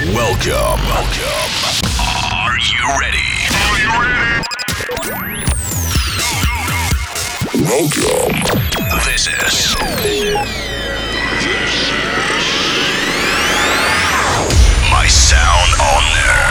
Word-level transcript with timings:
Welcome. 0.00 0.80
Welcome. 0.88 1.50
Are 2.32 2.56
you 2.56 2.80
ready? 2.98 3.30
Are 3.52 3.78
you 3.78 3.90
ready? 4.00 4.40
Welcome. 7.68 8.32
This 9.04 9.28
is. 9.28 9.76
This 10.00 10.22
is. 10.24 10.32
My 14.90 15.06
sound 15.06 15.70
on 15.82 16.02
there. 16.16 16.48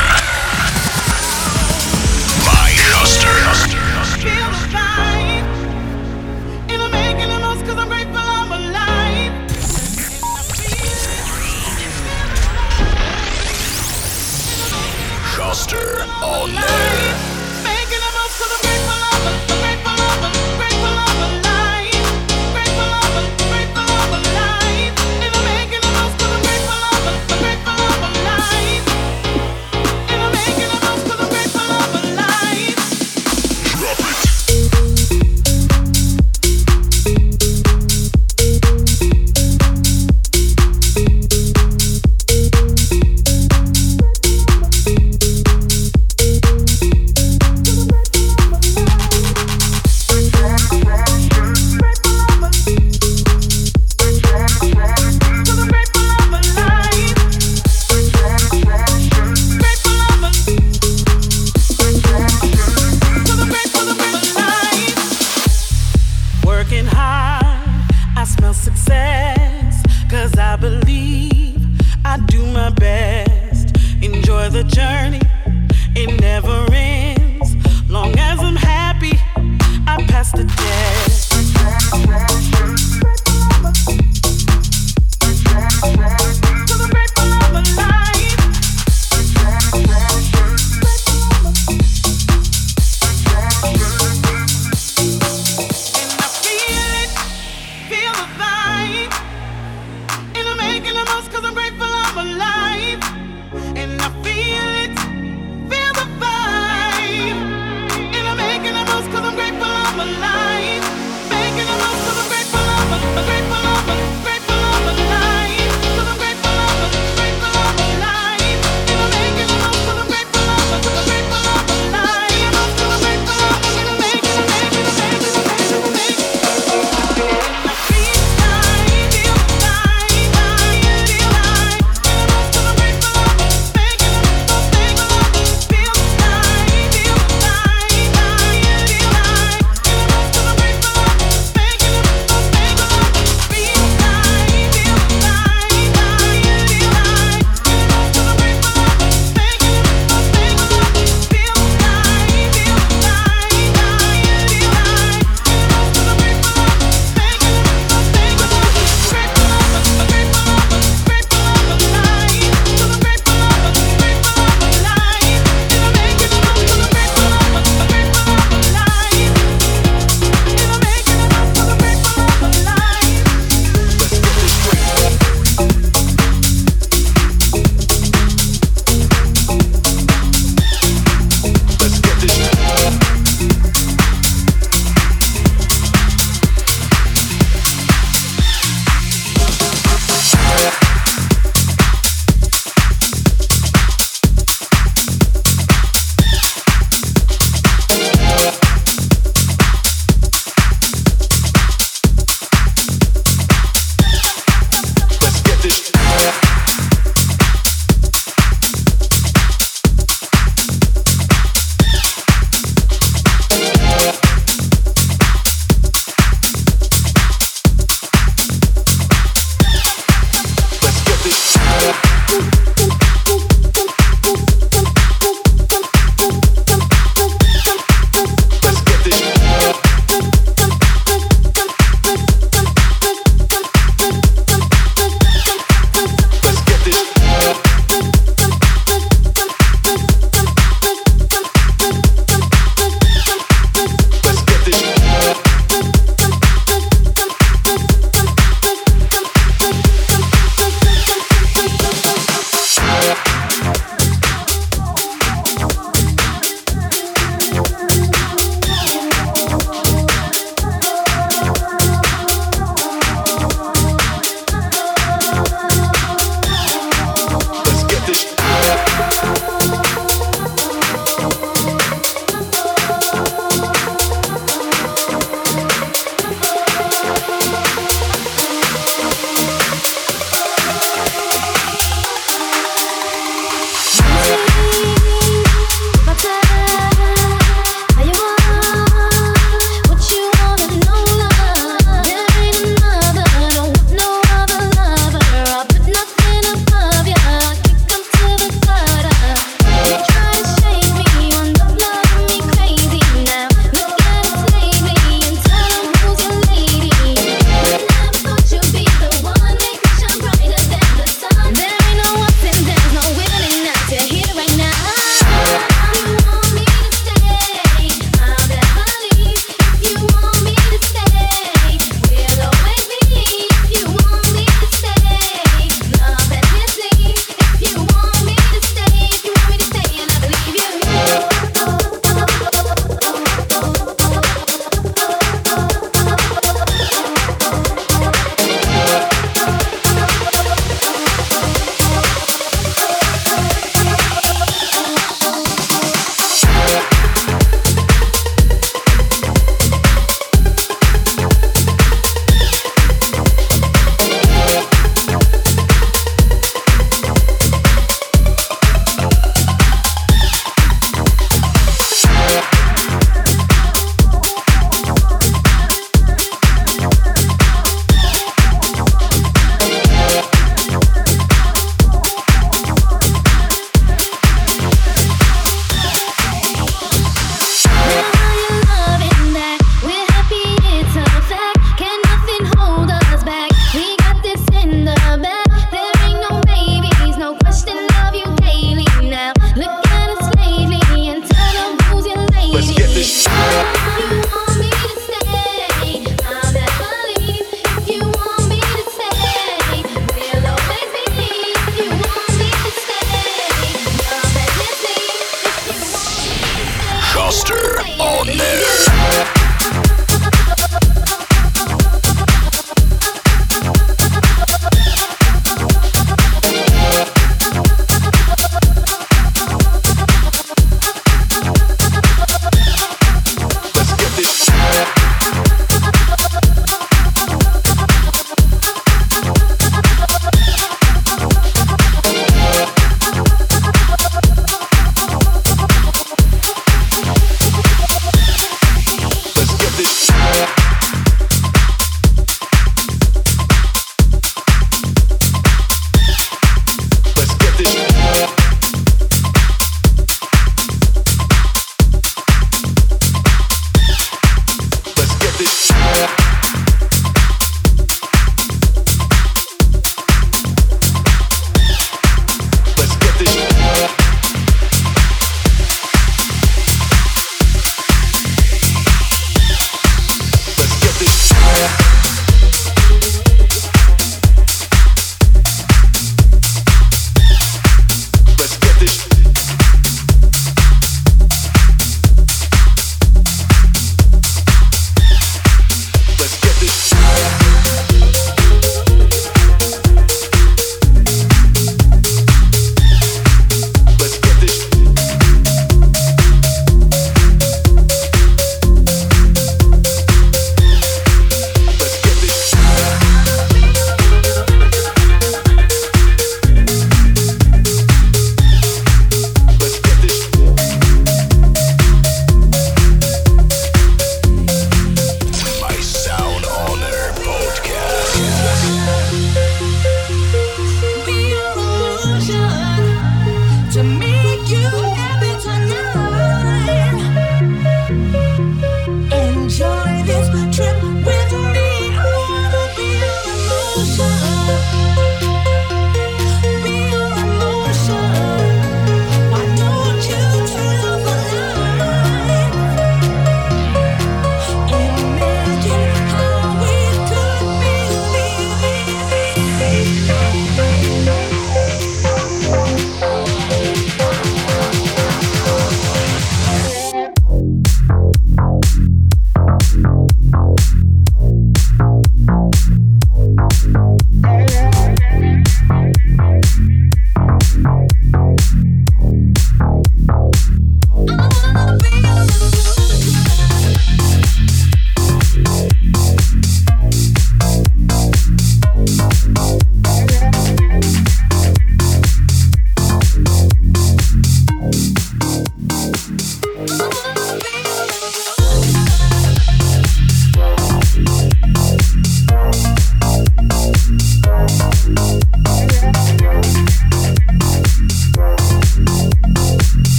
My 2.46 2.70
cluster. 2.92 3.89
Master 15.60 15.76
on. 16.24 17.09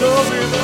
glory. 0.00 0.59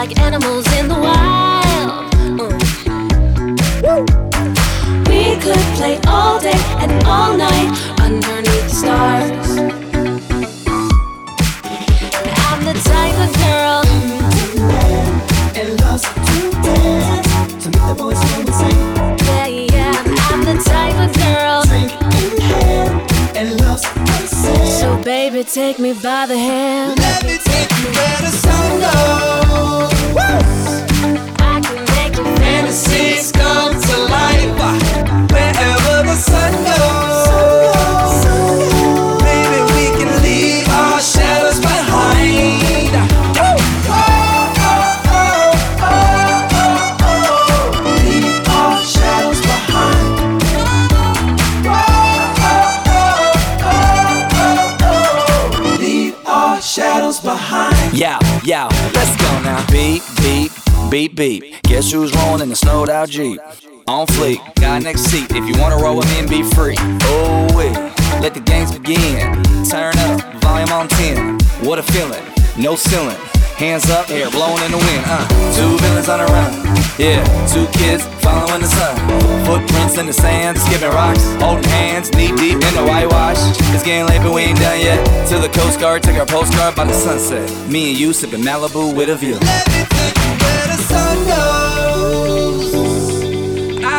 like 0.00 0.18
animals. 0.18 0.69
take 25.54 25.80
me 25.80 25.92
by 25.92 26.26
the 26.26 26.38
hand. 26.38 26.96
Let 27.00 27.24
me 27.24 27.36
take 27.36 27.70
you 27.78 27.86
where 27.86 28.20
the 28.20 28.30
sun 28.30 28.80
goes. 28.86 29.92
Woo! 30.14 30.38
I 31.40 31.60
can 31.60 31.84
make 31.96 32.16
your 32.16 32.36
fantasies 32.36 33.32
come 33.32 33.72
to 33.72 33.96
life 34.14 35.32
wherever 35.32 36.06
the 36.06 36.14
sun 36.14 36.52
goes. 36.64 37.09
Jeep. 61.20 61.44
On 63.86 64.06
fleek, 64.06 64.54
got 64.54 64.82
next 64.82 65.02
seat. 65.02 65.30
If 65.30 65.46
you 65.46 65.60
wanna 65.60 65.76
roll 65.76 65.98
with 65.98 66.08
me 66.12 66.20
and 66.20 66.30
be 66.30 66.42
free. 66.42 66.76
Oh, 66.78 67.46
wait, 67.54 67.74
let 68.22 68.32
the 68.32 68.40
games 68.40 68.72
begin. 68.72 69.42
Turn 69.68 69.92
up, 70.08 70.22
volume 70.40 70.72
on 70.72 70.88
10. 70.88 71.38
What 71.60 71.78
a 71.78 71.82
feeling, 71.82 72.24
no 72.56 72.74
ceiling. 72.74 73.18
Hands 73.60 73.84
up, 73.90 74.06
hair 74.06 74.30
blowing 74.30 74.62
in 74.64 74.70
the 74.72 74.78
wind. 74.78 75.04
Uh, 75.04 75.28
two 75.52 75.76
villains 75.84 76.08
on 76.08 76.20
a 76.20 76.24
run. 76.24 76.52
Yeah, 76.96 77.20
two 77.52 77.66
kids 77.76 78.02
following 78.24 78.62
the 78.62 78.68
sun. 78.68 78.96
Footprints 79.44 79.98
in 79.98 80.06
the 80.06 80.14
sand, 80.14 80.56
skipping 80.56 80.88
rocks, 80.88 81.22
holding 81.36 81.64
hands, 81.64 82.10
knee 82.12 82.32
deep 82.32 82.64
in 82.64 82.74
the 82.74 82.84
whitewash. 82.88 83.36
It's 83.74 83.84
getting 83.84 84.06
late, 84.06 84.22
but 84.22 84.32
we 84.32 84.40
ain't 84.42 84.58
done 84.58 84.80
yet. 84.80 85.04
Till 85.28 85.42
the 85.42 85.50
Coast 85.50 85.80
Guard, 85.80 86.02
take 86.02 86.16
our 86.16 86.24
postcard 86.24 86.74
by 86.76 86.84
the 86.84 86.94
sunset. 86.94 87.44
Me 87.68 87.90
and 87.90 87.98
you 87.98 88.14
sipping 88.14 88.40
Malibu 88.40 88.96
with 88.96 89.10
a 89.10 89.16
view. 89.16 89.34
Let 89.34 89.68
me 89.68 89.84
take 89.84 90.16
you 90.16 90.30
where 90.40 90.66
the. 90.68 91.09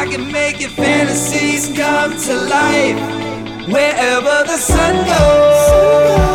I 0.02 0.08
can 0.08 0.32
make 0.32 0.60
your 0.60 0.72
fantasies 0.72 1.68
come 1.78 2.18
to 2.18 2.34
life. 2.34 3.70
Wherever 3.70 4.44
the 4.48 4.58
sun 4.58 4.96
goes, 5.06 6.31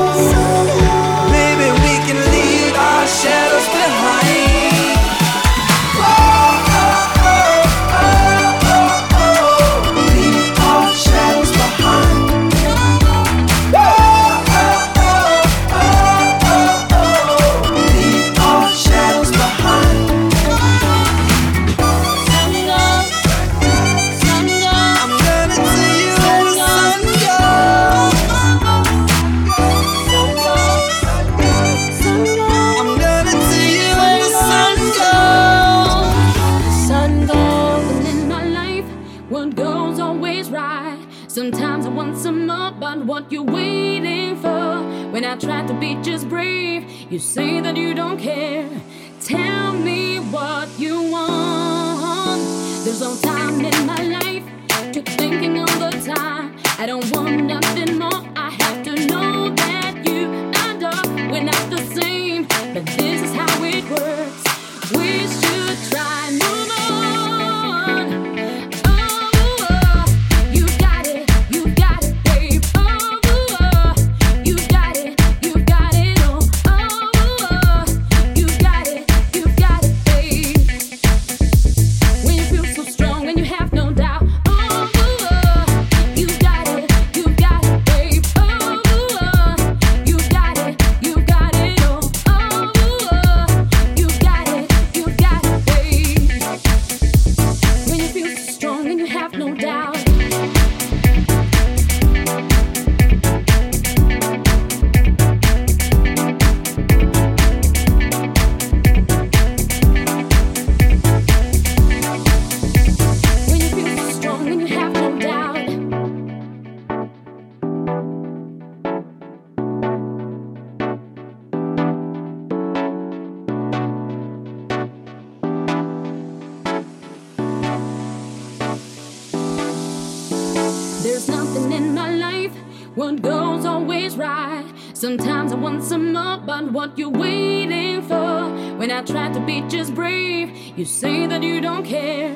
What 132.97 133.21
goes 133.21 133.67
always 133.67 134.17
right. 134.17 134.65
Sometimes 134.95 135.53
I 135.53 135.57
want 135.57 135.85
some 135.85 136.15
more, 136.15 136.39
but 136.39 136.73
what 136.73 136.97
you're 136.97 137.11
waiting 137.11 138.01
for? 138.01 138.49
When 138.79 138.91
I 138.91 139.03
try 139.03 139.31
to 139.35 139.39
be 139.39 139.61
just 139.69 139.95
brave, 139.95 140.49
you 140.79 140.87
say 140.87 141.27
that 141.27 141.43
you 141.43 141.61
don't 141.61 141.85
care. 141.85 142.35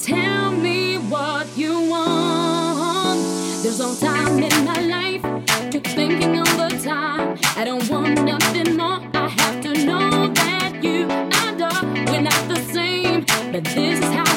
Tell 0.00 0.52
me 0.52 0.96
what 0.96 1.46
you 1.58 1.90
want. 1.90 3.20
There's 3.62 3.80
no 3.80 3.94
time 3.96 4.42
in 4.42 4.64
my 4.64 4.80
life 4.80 5.22
to 5.72 5.80
thinking 5.80 6.38
all 6.38 6.56
the 6.56 6.80
time. 6.82 7.36
I 7.54 7.64
don't 7.66 7.86
want 7.90 8.22
nothing 8.22 8.78
more. 8.78 9.00
I 9.12 9.28
have 9.28 9.60
to 9.60 9.84
know 9.84 10.28
that 10.28 10.82
you 10.82 11.06
I 11.10 12.06
we're 12.10 12.22
not 12.22 12.48
the 12.48 12.62
same, 12.72 13.26
but 13.52 13.62
this 13.62 13.98
is 13.98 14.04
how 14.04 14.27